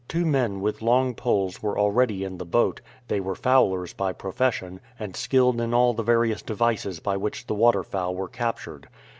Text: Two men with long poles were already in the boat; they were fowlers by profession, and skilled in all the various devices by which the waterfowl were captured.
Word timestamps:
Two 0.07 0.25
men 0.25 0.61
with 0.61 0.81
long 0.81 1.13
poles 1.13 1.61
were 1.61 1.77
already 1.77 2.23
in 2.23 2.39
the 2.39 2.43
boat; 2.43 2.81
they 3.07 3.19
were 3.19 3.35
fowlers 3.35 3.93
by 3.93 4.13
profession, 4.13 4.79
and 4.97 5.15
skilled 5.15 5.61
in 5.61 5.75
all 5.75 5.93
the 5.93 6.01
various 6.01 6.41
devices 6.41 6.99
by 6.99 7.15
which 7.15 7.45
the 7.45 7.53
waterfowl 7.53 8.15
were 8.15 8.27
captured. 8.27 8.87